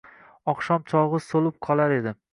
[0.53, 2.19] oqshom chog‘i so‘lib qolar edi.